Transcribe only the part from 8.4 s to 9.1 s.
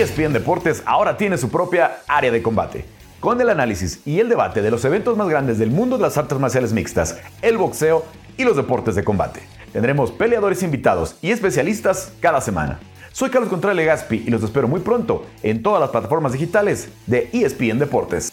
los deportes de